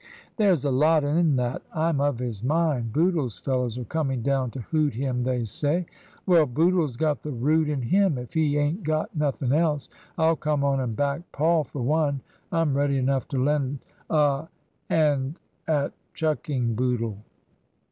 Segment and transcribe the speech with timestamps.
[0.35, 1.61] "There's a lot in that.
[1.75, 2.91] I'm of his mind.
[2.91, 5.85] Bootle's fellows are coming down to hoot him they say.""
[6.25, 6.47] Well!
[6.47, 9.89] Bootle's got the Root in him if he ain't got nothing else.
[10.17, 12.21] I'll come on and back Paul for one.
[12.51, 13.77] I'm ready enough to lend
[14.09, 14.47] a
[14.89, 15.35] 'and
[15.67, 17.19] at chucking Bootle."